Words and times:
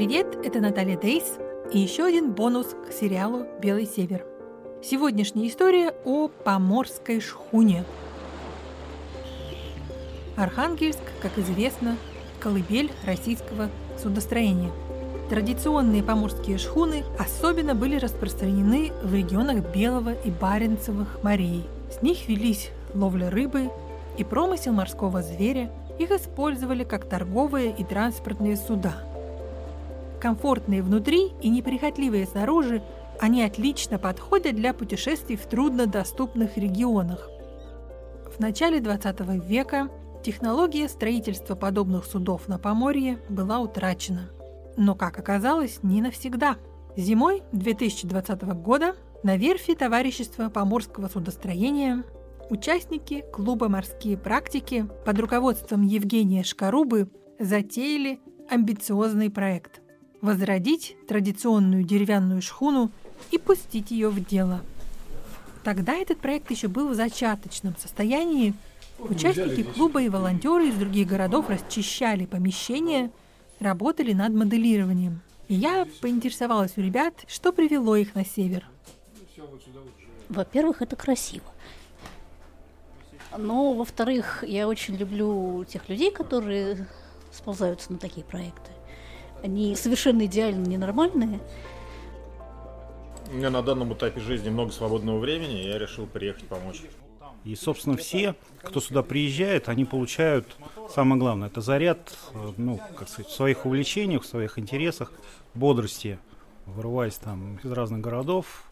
Привет, 0.00 0.38
это 0.42 0.60
Наталья 0.60 0.96
Дейс 0.96 1.36
и 1.74 1.78
еще 1.78 2.06
один 2.06 2.32
бонус 2.32 2.68
к 2.88 2.90
сериалу 2.90 3.44
«Белый 3.60 3.84
север». 3.84 4.24
Сегодняшняя 4.82 5.46
история 5.46 5.94
о 6.06 6.28
поморской 6.28 7.20
шхуне. 7.20 7.84
Архангельск, 10.38 11.02
как 11.20 11.36
известно, 11.36 11.98
колыбель 12.40 12.90
российского 13.04 13.68
судостроения. 14.02 14.70
Традиционные 15.28 16.02
поморские 16.02 16.56
шхуны 16.56 17.04
особенно 17.18 17.74
были 17.74 17.96
распространены 17.96 18.92
в 19.02 19.12
регионах 19.12 19.70
Белого 19.70 20.14
и 20.14 20.30
Баренцевых 20.30 21.22
морей. 21.22 21.66
С 21.90 22.00
них 22.00 22.26
велись 22.26 22.70
ловля 22.94 23.28
рыбы 23.28 23.68
и 24.16 24.24
промысел 24.24 24.72
морского 24.72 25.20
зверя. 25.20 25.70
Их 25.98 26.10
использовали 26.10 26.84
как 26.84 27.06
торговые 27.06 27.76
и 27.76 27.84
транспортные 27.84 28.56
суда– 28.56 28.94
Комфортные 30.20 30.82
внутри 30.82 31.32
и 31.40 31.48
неприхотливые 31.48 32.26
снаружи, 32.26 32.82
они 33.18 33.42
отлично 33.42 33.98
подходят 33.98 34.54
для 34.54 34.74
путешествий 34.74 35.36
в 35.36 35.46
труднодоступных 35.46 36.58
регионах. 36.58 37.30
В 38.36 38.38
начале 38.38 38.80
20 38.80 39.20
века 39.46 39.88
технология 40.22 40.88
строительства 40.88 41.54
подобных 41.54 42.04
судов 42.04 42.48
на 42.48 42.58
Поморье 42.58 43.18
была 43.30 43.60
утрачена. 43.60 44.30
Но, 44.76 44.94
как 44.94 45.18
оказалось, 45.18 45.82
не 45.82 46.02
навсегда. 46.02 46.56
Зимой 46.96 47.42
2020 47.52 48.42
года 48.62 48.96
на 49.22 49.36
верфи 49.36 49.74
Товарищества 49.74 50.50
поморского 50.50 51.08
судостроения 51.08 52.04
участники 52.50 53.24
клуба 53.32 53.68
«Морские 53.68 54.18
практики» 54.18 54.86
под 55.06 55.18
руководством 55.18 55.82
Евгения 55.82 56.42
Шкарубы 56.42 57.08
затеяли 57.38 58.20
амбициозный 58.50 59.30
проект– 59.30 59.80
возродить 60.20 60.96
традиционную 61.06 61.84
деревянную 61.84 62.42
шхуну 62.42 62.90
и 63.30 63.38
пустить 63.38 63.90
ее 63.90 64.08
в 64.08 64.24
дело. 64.24 64.60
Тогда 65.62 65.94
этот 65.94 66.18
проект 66.18 66.50
еще 66.50 66.68
был 66.68 66.88
в 66.88 66.94
зачаточном 66.94 67.76
состоянии. 67.76 68.54
Участники 68.98 69.62
клуба 69.62 70.02
и 70.02 70.08
волонтеры 70.08 70.68
из 70.68 70.74
других 70.74 71.06
городов 71.08 71.48
расчищали 71.48 72.26
помещения, 72.26 73.10
работали 73.58 74.12
над 74.12 74.32
моделированием. 74.32 75.20
И 75.48 75.54
я 75.54 75.86
поинтересовалась 76.00 76.72
у 76.76 76.80
ребят, 76.80 77.14
что 77.26 77.52
привело 77.52 77.96
их 77.96 78.14
на 78.14 78.24
север. 78.24 78.66
Во-первых, 80.28 80.80
это 80.80 80.96
красиво. 80.96 81.44
Но, 83.36 83.72
во-вторых, 83.74 84.44
я 84.46 84.68
очень 84.68 84.96
люблю 84.96 85.64
тех 85.64 85.88
людей, 85.88 86.10
которые 86.10 86.86
сползаются 87.32 87.92
на 87.92 87.98
такие 87.98 88.24
проекты. 88.24 88.70
Они 89.42 89.74
совершенно 89.74 90.26
идеально 90.26 90.66
ненормальные. 90.66 91.40
У 93.32 93.36
меня 93.36 93.50
на 93.50 93.62
данном 93.62 93.94
этапе 93.94 94.20
жизни 94.20 94.50
много 94.50 94.72
свободного 94.72 95.18
времени, 95.18 95.62
и 95.62 95.68
я 95.68 95.78
решил 95.78 96.06
приехать 96.06 96.46
помочь. 96.46 96.82
И, 97.44 97.54
собственно, 97.54 97.96
все, 97.96 98.34
кто 98.60 98.80
сюда 98.80 99.02
приезжает, 99.02 99.68
они 99.68 99.84
получают, 99.84 100.56
самое 100.92 101.18
главное, 101.18 101.48
это 101.48 101.60
заряд, 101.62 102.12
ну, 102.58 102.78
как 102.96 103.08
сказать, 103.08 103.30
в 103.30 103.34
своих 103.34 103.64
увлечениях, 103.64 104.24
в 104.24 104.26
своих 104.26 104.58
интересах, 104.58 105.12
бодрости, 105.54 106.18
вырываясь 106.66 107.14
там 107.14 107.58
из 107.62 107.70
разных 107.70 108.00
городов. 108.00 108.64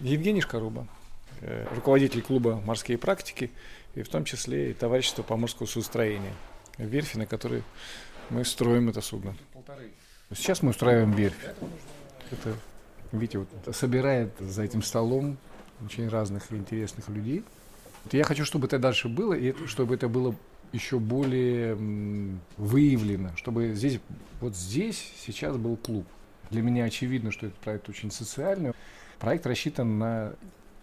Евгений 0.00 0.40
Шкаруба, 0.40 0.86
э, 1.42 1.66
руководитель 1.74 2.22
клуба 2.22 2.62
«Морские 2.64 2.96
практики», 2.96 3.50
и 3.94 4.02
в 4.02 4.08
том 4.08 4.24
числе 4.24 4.70
и 4.70 4.74
товарищество 4.74 5.22
поморского 5.22 5.66
судостроения– 5.66 6.32
верфи, 6.86 7.16
на 7.16 7.26
которой 7.26 7.62
мы 8.30 8.44
строим 8.44 8.88
это 8.88 9.00
судно. 9.00 9.34
Сейчас 10.32 10.62
мы 10.62 10.70
устраиваем 10.70 11.12
верфь. 11.12 11.44
Это, 12.30 12.54
видите, 13.12 13.38
вот 13.38 13.76
собирает 13.76 14.32
за 14.38 14.62
этим 14.62 14.82
столом 14.82 15.38
очень 15.84 16.08
разных 16.08 16.52
и 16.52 16.56
интересных 16.56 17.08
людей. 17.08 17.44
Вот 18.04 18.14
я 18.14 18.24
хочу, 18.24 18.44
чтобы 18.44 18.66
это 18.66 18.78
дальше 18.78 19.08
было, 19.08 19.34
и 19.34 19.54
чтобы 19.66 19.94
это 19.94 20.08
было 20.08 20.34
еще 20.72 20.98
более 20.98 21.74
выявлено, 22.56 23.30
чтобы 23.36 23.74
здесь, 23.74 24.00
вот 24.40 24.54
здесь 24.54 25.12
сейчас 25.20 25.56
был 25.56 25.76
клуб. 25.76 26.06
Для 26.50 26.62
меня 26.62 26.84
очевидно, 26.84 27.32
что 27.32 27.46
этот 27.46 27.58
проект 27.58 27.88
очень 27.88 28.10
социальный. 28.10 28.72
Проект 29.18 29.46
рассчитан 29.46 29.98
на 29.98 30.32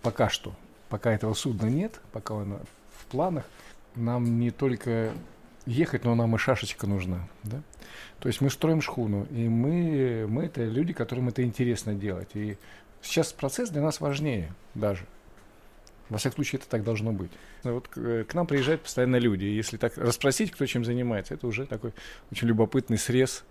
пока 0.01 0.29
что, 0.29 0.53
пока 0.89 1.11
этого 1.11 1.33
судна 1.33 1.67
нет, 1.67 1.99
пока 2.11 2.33
он 2.33 2.59
в 2.97 3.05
планах, 3.05 3.45
нам 3.95 4.39
не 4.39 4.51
только 4.51 5.13
ехать, 5.67 6.05
но 6.05 6.15
нам 6.15 6.35
и 6.35 6.39
шашечка 6.39 6.87
нужна. 6.87 7.27
Да? 7.43 7.61
То 8.19 8.29
есть 8.29 8.41
мы 8.41 8.49
строим 8.49 8.81
шхуну, 8.81 9.27
и 9.29 9.47
мы, 9.47 10.25
мы 10.27 10.45
это 10.45 10.63
люди, 10.63 10.93
которым 10.93 11.27
это 11.27 11.43
интересно 11.43 11.93
делать. 11.93 12.29
И 12.33 12.57
сейчас 13.01 13.31
процесс 13.33 13.69
для 13.69 13.81
нас 13.81 14.01
важнее 14.01 14.53
даже. 14.73 15.05
Во 16.09 16.17
всяком 16.17 16.37
случае, 16.37 16.59
это 16.59 16.69
так 16.69 16.83
должно 16.83 17.11
быть. 17.11 17.31
Вот 17.63 17.89
к, 17.89 18.23
к 18.23 18.33
нам 18.33 18.47
приезжают 18.47 18.81
постоянно 18.83 19.17
люди. 19.17 19.43
И 19.43 19.55
если 19.55 19.75
так 19.75 19.97
расспросить, 19.97 20.51
кто 20.51 20.65
чем 20.65 20.85
занимается, 20.85 21.33
это 21.33 21.45
уже 21.47 21.65
такой 21.65 21.91
очень 22.31 22.47
любопытный 22.47 22.97
срез 22.97 23.43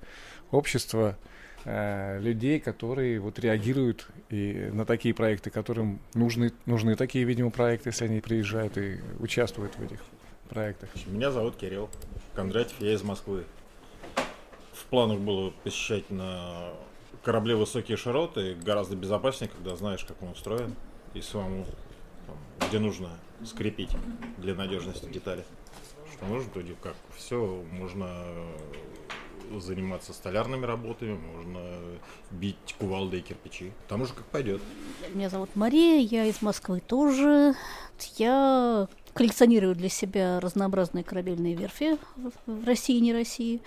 общества 0.51 1.19
э, 1.67 2.19
людей, 2.19 2.59
которые 2.59 3.21
вот 3.21 3.39
реагируют 3.39 4.09
и 4.31 4.71
на 4.73 4.87
такие 4.87 5.15
проекты, 5.15 5.51
которым 5.51 6.01
нужны, 6.15 6.51
нужны 6.65 6.97
такие, 6.97 7.27
видимо, 7.27 7.51
проекты, 7.51 7.91
если 7.91 8.07
они 8.07 8.21
приезжают 8.21 8.79
и 8.79 9.01
участвуют 9.21 9.77
в 9.77 9.83
этих 9.83 10.01
проектах? 10.47 10.89
Меня 11.07 11.31
зовут 11.31 11.57
Кирилл 11.57 11.91
Кондратьев, 12.35 12.81
я 12.81 12.93
из 12.93 13.03
Москвы. 13.03 13.45
В 14.73 14.85
планах 14.87 15.19
было 15.19 15.51
посещать 15.65 16.11
на 16.11 16.71
корабле 17.23 17.57
высокие 17.57 17.97
широты, 17.97 18.55
гораздо 18.55 18.95
безопаснее, 18.95 19.51
когда 19.51 19.75
знаешь, 19.75 20.05
как 20.05 20.23
он 20.23 20.31
устроен, 20.31 20.75
и 21.15 21.21
самому, 21.21 21.67
там, 22.27 22.69
где 22.69 22.79
нужно 22.79 23.11
скрепить 23.45 23.91
для 24.39 24.55
надежности 24.55 25.07
детали. 25.07 25.45
Что 26.13 26.27
нужно, 26.27 26.51
то 26.51 26.61
как 26.83 26.95
все, 27.17 27.65
можно 27.73 28.09
заниматься 29.59 30.13
столярными 30.13 30.67
работами, 30.67 31.19
можно 31.37 31.61
бить 32.31 32.75
кувалды 32.79 33.19
и 33.19 33.23
кирпичи. 33.23 33.73
Там 33.89 34.03
уже 34.03 34.13
как 34.13 34.25
пойдет. 34.27 34.61
Меня 35.15 35.31
зовут 35.31 35.51
Мария, 35.55 36.01
я 36.01 36.25
из 36.27 36.43
Москвы 36.43 36.81
тоже. 36.81 37.55
Я 38.17 38.89
коллекционирую 39.17 39.75
для 39.75 39.89
себя 39.89 40.39
разнообразные 40.41 41.03
корабельные 41.03 41.55
верфи 41.55 41.97
в 42.47 42.67
России 42.67 42.99
и 42.99 43.01
не 43.01 43.13
России. 43.13 43.63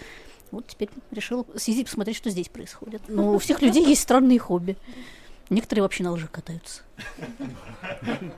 Вот 0.51 0.67
теперь 0.67 0.89
решил 1.11 1.45
съездить 1.55 1.87
посмотреть, 1.87 2.17
что 2.17 2.29
здесь 2.29 2.49
происходит. 2.49 3.01
Но 3.07 3.33
у 3.33 3.39
всех 3.39 3.61
людей 3.61 3.85
есть 3.85 4.01
странные 4.01 4.39
хобби. 4.39 4.77
Некоторые 5.49 5.83
вообще 5.83 6.03
на 6.03 6.11
лыжах 6.11 6.31
катаются. 6.31 6.83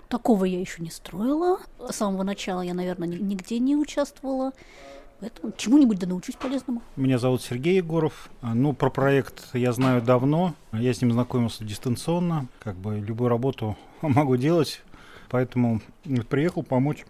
Такого 0.07 0.45
я 0.45 0.59
еще 0.59 0.81
не 0.81 0.89
строила. 0.89 1.59
С 1.89 1.97
самого 1.97 2.23
начала 2.23 2.61
я, 2.61 2.73
наверное, 2.73 3.07
нигде 3.07 3.59
не 3.59 3.75
участвовала. 3.75 4.53
Поэтому 5.19 5.53
чему-нибудь 5.55 5.99
да 5.99 6.07
научусь 6.07 6.35
полезному. 6.35 6.81
Меня 6.95 7.19
зовут 7.19 7.43
Сергей 7.43 7.75
Егоров. 7.77 8.29
Ну, 8.41 8.73
про 8.73 8.89
проект 8.89 9.49
я 9.53 9.71
знаю 9.73 10.01
давно. 10.01 10.55
Я 10.71 10.93
с 10.93 11.01
ним 11.01 11.11
знакомился 11.11 11.63
дистанционно. 11.63 12.47
Как 12.59 12.75
бы 12.75 12.97
любую 12.97 13.29
работу 13.29 13.77
могу 14.01 14.37
делать 14.37 14.81
Поэтому 15.31 15.79
приехал 16.29 16.61
помочь. 16.61 17.05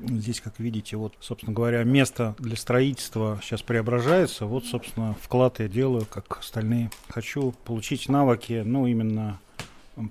Здесь, 0.00 0.40
как 0.40 0.60
видите, 0.60 0.96
вот, 0.96 1.14
собственно 1.20 1.52
говоря, 1.52 1.82
место 1.82 2.36
для 2.38 2.54
строительства 2.54 3.40
сейчас 3.42 3.62
преображается. 3.62 4.46
Вот, 4.46 4.64
собственно, 4.64 5.16
вклад 5.20 5.58
я 5.58 5.66
делаю, 5.66 6.06
как 6.08 6.38
остальные. 6.38 6.90
Хочу 7.08 7.52
получить 7.64 8.08
навыки, 8.08 8.62
ну, 8.64 8.86
именно 8.86 9.40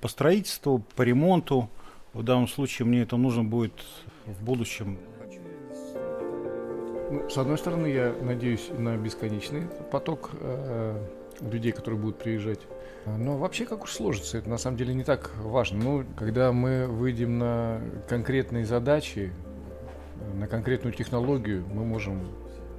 по 0.01 0.09
строительству, 0.09 0.83
по 0.95 1.03
ремонту. 1.03 1.69
В 2.11 2.21
данном 2.21 2.49
случае 2.49 2.85
мне 2.85 3.03
это 3.03 3.15
нужно 3.15 3.45
будет 3.45 3.85
в 4.25 4.43
будущем. 4.43 4.97
Ну, 7.11 7.29
с 7.29 7.37
одной 7.37 7.57
стороны, 7.57 7.87
я 7.87 8.13
надеюсь 8.21 8.67
на 8.77 8.97
бесконечный 8.97 9.67
поток 9.89 10.31
э, 10.33 11.07
людей, 11.41 11.71
которые 11.71 11.99
будут 11.99 12.17
приезжать 12.19 12.59
но 13.05 13.37
вообще, 13.37 13.65
как 13.65 13.83
уж 13.83 13.91
сложится, 13.91 14.39
это 14.39 14.49
на 14.49 14.57
самом 14.57 14.77
деле 14.77 14.93
не 14.93 15.03
так 15.03 15.31
важно. 15.37 15.83
Ну, 15.83 16.05
когда 16.17 16.51
мы 16.51 16.87
выйдем 16.87 17.37
на 17.37 17.79
конкретные 18.09 18.65
задачи, 18.65 19.31
на 20.33 20.47
конкретную 20.47 20.93
технологию, 20.93 21.65
мы 21.71 21.85
можем 21.85 22.31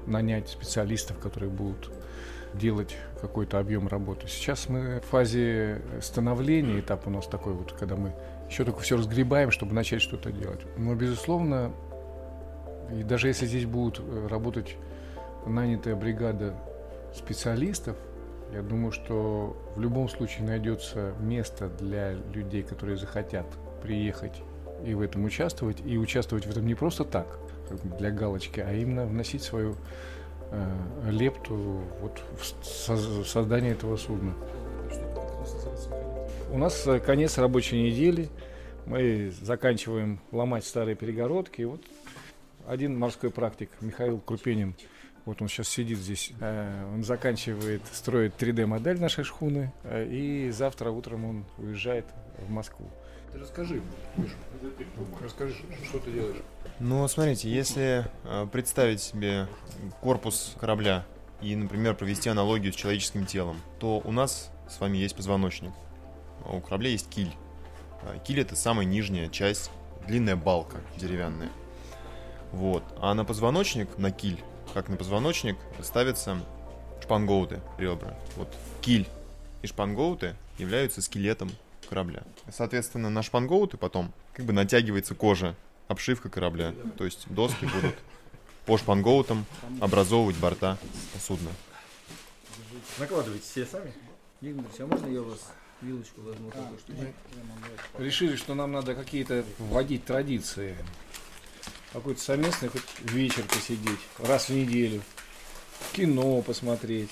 нанять 0.06 0.49
специалистов, 0.49 1.19
которые 1.19 1.50
будут 1.50 1.93
делать 2.55 2.97
какой-то 3.20 3.61
объем 3.61 3.87
работы. 3.87 4.26
Сейчас 4.26 4.69
мы 4.69 5.00
в 5.00 5.05
фазе 5.05 5.81
становления, 6.00 6.81
этап 6.81 7.06
у 7.06 7.11
нас 7.11 7.26
такой 7.26 7.53
вот, 7.53 7.73
когда 7.73 7.94
мы 7.94 8.12
еще 8.49 8.64
только 8.64 8.81
все 8.81 8.97
разгребаем, 8.97 9.53
чтобы 9.53 9.75
начать 9.75 10.03
что-то 10.03 10.32
делать. 10.32 10.61
Но, 10.76 10.94
безусловно, 10.94 11.73
и 12.93 13.03
даже 13.05 13.29
если 13.29 13.47
здесь 13.47 13.67
будут 13.67 14.00
э, 14.00 14.26
работать 14.29 14.76
нанятая 15.44 15.94
бригада 15.94 16.55
специалистов, 17.14 17.97
я 18.52 18.62
думаю, 18.62 18.93
что 18.93 19.56
в 19.75 19.81
любом 19.81 20.08
случае 20.08 20.46
найдется 20.46 21.14
место 21.20 21.69
для 21.69 22.12
людей, 22.12 22.62
которые 22.62 22.96
захотят 22.96 23.46
приехать 23.82 24.43
и 24.84 24.94
в 24.94 25.00
этом 25.00 25.25
участвовать, 25.25 25.78
и 25.84 25.98
участвовать 25.98 26.46
в 26.46 26.50
этом 26.50 26.66
не 26.66 26.75
просто 26.75 27.04
так, 27.04 27.38
для 27.98 28.10
галочки, 28.10 28.60
а 28.60 28.72
именно 28.72 29.06
вносить 29.06 29.43
свою 29.43 29.76
э, 30.50 31.10
лепту 31.10 31.82
вот 32.00 32.22
в 32.38 33.25
создании 33.25 33.72
этого 33.72 33.96
судна. 33.96 34.34
У 36.52 36.58
нас 36.58 36.87
э, 36.87 37.00
конец 37.00 37.38
рабочей 37.38 37.82
недели. 37.82 38.28
Мы 38.87 39.32
заканчиваем 39.43 40.20
ломать 40.31 40.64
старые 40.64 40.94
перегородки. 40.94 41.62
И 41.62 41.64
вот 41.64 41.82
один 42.66 42.96
морской 42.98 43.31
практик, 43.31 43.70
Михаил 43.81 44.20
Крупенин, 44.20 44.75
вот 45.26 45.43
он 45.43 45.49
сейчас 45.49 45.69
сидит 45.69 45.99
здесь, 45.99 46.32
э, 46.40 46.90
он 46.94 47.05
заканчивает 47.05 47.82
строить 47.93 48.32
3D-модель 48.38 48.99
нашей 48.99 49.25
шхуны, 49.25 49.73
э, 49.84 50.06
и 50.06 50.50
завтра 50.50 50.90
утром 50.90 51.26
он 51.26 51.44
уезжает 51.58 52.06
в 52.38 52.50
Москву. 52.50 52.88
Ты 53.32 53.40
расскажи, 53.40 53.82
Миша, 54.17 54.34
расскажи, 55.23 55.55
что 55.84 55.99
ты 55.99 56.12
делаешь. 56.12 56.37
Ну, 56.81 57.06
смотрите, 57.08 57.50
если 57.50 58.06
представить 58.52 59.02
себе 59.02 59.46
корпус 60.00 60.56
корабля 60.58 61.05
и, 61.43 61.55
например, 61.55 61.94
провести 61.94 62.31
аналогию 62.31 62.72
с 62.72 62.76
человеческим 62.76 63.26
телом, 63.26 63.61
то 63.79 64.00
у 64.02 64.12
нас 64.12 64.50
с 64.70 64.81
вами 64.81 64.96
есть 64.96 65.14
позвоночник 65.14 65.72
у 66.52 66.61
корабля 66.61 66.90
есть 66.90 67.08
киль. 67.08 67.32
Киль 68.25 68.40
это 68.40 68.55
самая 68.56 68.87
нижняя 68.87 69.29
часть, 69.29 69.70
длинная 70.06 70.37
балка 70.37 70.79
деревянная. 70.96 71.50
Вот. 72.52 72.84
А 73.00 73.14
на 73.14 73.25
позвоночник, 73.25 73.99
на 73.99 74.11
киль, 74.11 74.43
как 74.76 74.90
на 74.90 74.99
позвоночник, 74.99 75.56
ставятся 75.82 76.38
шпангоуты, 77.00 77.62
ребра. 77.78 78.14
Вот 78.37 78.55
киль 78.82 79.08
и 79.62 79.67
шпангоуты 79.67 80.37
являются 80.58 81.00
скелетом 81.00 81.50
корабля. 81.88 82.25
Соответственно, 82.52 83.08
на 83.08 83.23
шпангоуты 83.23 83.78
потом 83.78 84.12
как 84.34 84.44
бы 84.44 84.52
натягивается 84.52 85.14
кожа, 85.14 85.56
обшивка 85.88 86.28
корабля. 86.28 86.75
То 86.99 87.06
есть 87.06 87.25
доски 87.31 87.64
будут 87.64 87.94
по 88.67 88.76
шпангоутам 88.76 89.46
образовывать 89.81 90.37
борта 90.37 90.76
судна. 91.19 91.52
Накладывайте 92.99 93.44
все 93.44 93.64
сами. 93.64 93.94
Игорь, 94.43 94.62
а 94.79 94.87
можно 94.87 95.06
я 95.06 95.22
у 95.22 95.31
вас 95.31 95.52
вилочку 95.81 96.20
возьму 96.20 96.50
а, 96.55 96.72
что. 96.79 98.02
Решили, 98.02 98.37
что 98.37 98.55
нам 98.55 98.72
надо 98.72 98.94
какие-то 98.94 99.43
вводить 99.58 100.05
традиции. 100.05 100.76
Какой-то 101.93 102.21
совместный 102.21 102.69
хоть 102.69 102.83
вечер 103.00 103.44
посидеть, 103.44 104.00
раз 104.19 104.49
в 104.49 104.55
неделю. 104.55 105.03
Кино 105.93 106.43
посмотреть, 106.43 107.11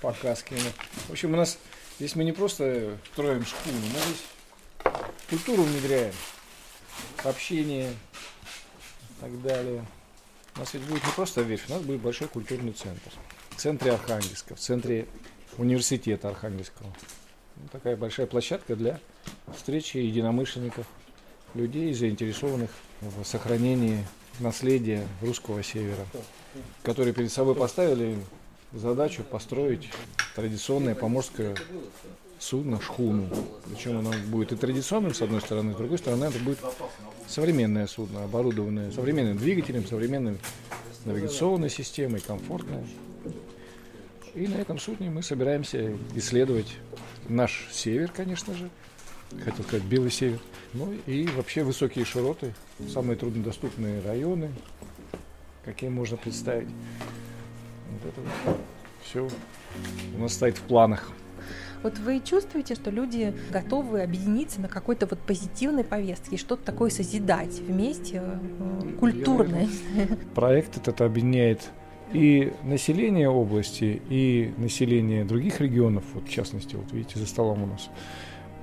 показ 0.00 0.42
кино. 0.42 0.60
В 1.08 1.12
общем, 1.12 1.34
у 1.34 1.36
нас 1.36 1.58
здесь 1.98 2.14
мы 2.14 2.24
не 2.24 2.32
просто 2.32 2.96
строим 3.12 3.44
школу, 3.44 3.76
мы 3.76 4.00
здесь 4.00 4.94
культуру 5.28 5.62
внедряем, 5.62 6.14
общение 7.24 7.90
и 7.90 9.20
так 9.20 9.42
далее. 9.42 9.84
У 10.56 10.60
нас 10.60 10.74
ведь 10.74 10.82
будет 10.84 11.04
не 11.04 11.12
просто 11.12 11.42
верфь, 11.42 11.68
у 11.68 11.72
нас 11.72 11.82
будет 11.82 12.00
большой 12.00 12.28
культурный 12.28 12.72
центр. 12.72 13.10
В 13.50 13.56
центре 13.56 13.92
Архангельска, 13.92 14.54
в 14.54 14.60
центре 14.60 15.06
университета 15.58 16.28
Архангельского 16.28 16.92
такая 17.72 17.96
большая 17.96 18.26
площадка 18.26 18.76
для 18.76 19.00
встречи 19.54 19.98
единомышленников, 19.98 20.86
людей, 21.54 21.92
заинтересованных 21.92 22.70
в 23.00 23.24
сохранении 23.24 24.04
наследия 24.38 25.06
русского 25.22 25.62
севера, 25.62 26.06
которые 26.82 27.12
перед 27.12 27.32
собой 27.32 27.54
поставили 27.54 28.16
задачу 28.72 29.22
построить 29.22 29.88
традиционное 30.34 30.94
поморское 30.94 31.56
судно, 32.38 32.80
шхуну. 32.80 33.28
Причем 33.68 33.98
оно 33.98 34.12
будет 34.26 34.52
и 34.52 34.56
традиционным, 34.56 35.14
с 35.14 35.22
одной 35.22 35.40
стороны, 35.40 35.72
с 35.74 35.76
другой 35.76 35.98
стороны, 35.98 36.24
это 36.24 36.38
будет 36.38 36.58
современное 37.28 37.86
судно, 37.86 38.24
оборудованное 38.24 38.90
современным 38.92 39.38
двигателем, 39.38 39.86
современной 39.86 40.38
навигационной 41.04 41.70
системой, 41.70 42.20
комфортное. 42.20 42.86
И 44.34 44.46
на 44.46 44.56
этом 44.56 44.78
судне 44.78 45.10
мы 45.10 45.22
собираемся 45.22 45.96
исследовать 46.14 46.76
наш 47.28 47.68
север, 47.72 48.10
конечно 48.14 48.54
же, 48.54 48.70
хотел 49.44 49.64
сказать 49.64 49.84
белый 49.84 50.10
север, 50.10 50.40
ну 50.72 50.92
и 51.06 51.26
вообще 51.28 51.62
высокие 51.62 52.04
широты, 52.04 52.54
самые 52.88 53.16
труднодоступные 53.16 54.00
районы, 54.02 54.50
какие 55.64 55.90
можно 55.90 56.16
представить. 56.16 56.68
Вот 56.68 58.12
это 58.12 58.20
вот 58.20 58.56
все 59.02 59.28
у 60.16 60.20
нас 60.20 60.34
стоит 60.34 60.58
в 60.58 60.62
планах. 60.62 61.12
Вот 61.82 61.98
вы 61.98 62.20
чувствуете, 62.20 62.74
что 62.74 62.90
люди 62.90 63.34
готовы 63.50 64.02
объединиться 64.02 64.60
на 64.60 64.68
какой-то 64.68 65.06
вот 65.06 65.18
позитивной 65.18 65.82
повестке, 65.82 66.36
что-то 66.36 66.62
такое 66.62 66.90
созидать 66.90 67.58
вместе, 67.60 68.22
э, 68.22 68.92
культурное? 68.98 69.66
Проект 70.34 70.76
этот 70.76 71.00
объединяет 71.00 71.70
и 72.12 72.52
население 72.64 73.30
области, 73.30 74.02
и 74.10 74.52
население 74.58 75.24
других 75.24 75.60
регионов, 75.60 76.04
вот 76.12 76.24
в 76.24 76.28
частности, 76.28 76.74
вот 76.76 76.92
видите, 76.92 77.18
за 77.18 77.26
столом 77.26 77.62
у 77.62 77.66
нас, 77.66 77.88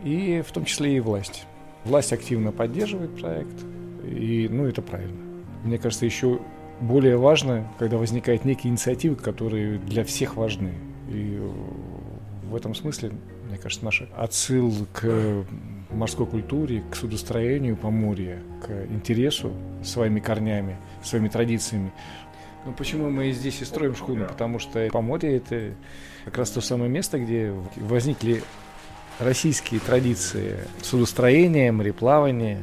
и 0.03 0.43
в 0.47 0.51
том 0.51 0.65
числе 0.65 0.97
и 0.97 0.99
власть. 0.99 1.45
Власть 1.83 2.13
активно 2.13 2.51
поддерживает 2.51 3.19
проект, 3.19 3.55
и, 4.03 4.47
ну, 4.49 4.65
это 4.65 4.81
правильно. 4.81 5.17
Мне 5.63 5.77
кажется, 5.77 6.05
еще 6.05 6.39
более 6.81 7.17
важно, 7.17 7.67
когда 7.79 7.97
возникают 7.97 8.45
некие 8.45 8.71
инициативы, 8.71 9.15
которые 9.15 9.79
для 9.79 10.03
всех 10.03 10.35
важны. 10.35 10.73
И 11.09 11.41
в 12.43 12.55
этом 12.55 12.75
смысле, 12.75 13.11
мне 13.47 13.57
кажется, 13.57 13.83
наш 13.85 14.03
отсыл 14.15 14.73
к 14.93 15.45
морской 15.91 16.25
культуре, 16.25 16.83
к 16.91 16.95
судостроению 16.95 17.77
Поморья, 17.77 18.41
к 18.65 18.91
интересу 18.91 19.53
своими 19.83 20.19
корнями, 20.19 20.77
своими 21.01 21.29
традициями, 21.29 21.91
ну 22.67 22.73
почему 22.73 23.09
мы 23.09 23.31
здесь 23.31 23.61
и 23.61 23.65
строим 23.65 23.95
шхуну? 23.95 24.25
Потому 24.25 24.59
что 24.59 24.89
Поморье 24.91 25.37
это 25.37 25.73
как 26.25 26.37
раз 26.37 26.49
то 26.49 26.59
самое 26.59 26.91
место, 26.91 27.17
где 27.17 27.53
возникли 27.77 28.43
российские 29.19 29.79
традиции 29.79 30.59
судостроения, 30.81 31.71
мореплавания, 31.71 32.61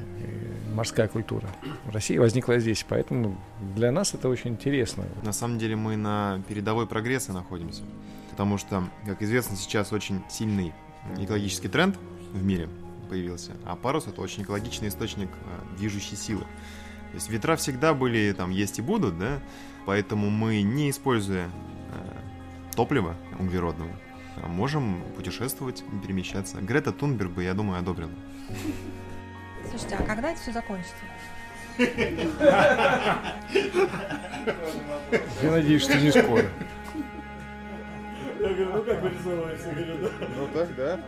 морская 0.74 1.08
культура. 1.08 1.48
Россия 1.86 2.20
возникла 2.20 2.58
здесь, 2.58 2.84
поэтому 2.88 3.38
для 3.74 3.92
нас 3.92 4.14
это 4.14 4.28
очень 4.28 4.50
интересно. 4.50 5.04
На 5.22 5.32
самом 5.32 5.58
деле 5.58 5.76
мы 5.76 5.96
на 5.96 6.42
передовой 6.48 6.86
прогресса 6.86 7.32
находимся, 7.32 7.82
потому 8.30 8.58
что, 8.58 8.84
как 9.06 9.22
известно, 9.22 9.56
сейчас 9.56 9.92
очень 9.92 10.22
сильный 10.28 10.72
экологический 11.18 11.68
тренд 11.68 11.96
в 12.32 12.42
мире 12.44 12.68
появился, 13.08 13.52
а 13.64 13.76
парус 13.76 14.06
это 14.06 14.20
очень 14.20 14.42
экологичный 14.42 14.88
источник 14.88 15.28
э, 15.28 15.76
движущей 15.78 16.16
силы. 16.16 16.40
То 16.40 17.16
есть 17.16 17.28
ветра 17.28 17.54
всегда 17.54 17.94
были, 17.94 18.32
там, 18.32 18.50
есть 18.50 18.78
и 18.78 18.82
будут, 18.82 19.18
да, 19.18 19.40
поэтому 19.86 20.30
мы, 20.30 20.62
не 20.62 20.90
используя 20.90 21.46
э, 21.46 22.74
топлива 22.74 23.14
углеродного, 23.38 23.90
можем 24.36 25.02
путешествовать, 25.16 25.84
перемещаться. 26.02 26.60
Грета 26.60 26.92
Тунберг 26.92 27.30
бы, 27.30 27.42
я 27.42 27.54
думаю, 27.54 27.78
одобрила. 27.78 28.10
Слушайте, 29.70 29.96
а 29.96 30.02
когда 30.02 30.30
это 30.30 30.40
все 30.40 30.52
закончится? 30.52 30.94
Я 35.42 35.50
надеюсь, 35.50 35.82
что 35.82 35.98
не 35.98 36.10
скоро. 36.10 36.44
Я 38.40 38.48
говорю, 38.48 38.72
ну 38.74 38.82
как 38.82 39.02
вырисовывается, 39.02 39.70
говорю, 39.70 39.98
да. 39.98 40.10
Ну 40.36 40.48
так, 40.52 40.74
да. 40.76 41.00